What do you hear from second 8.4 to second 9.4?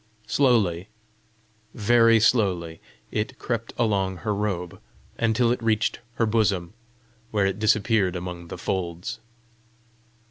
the folds.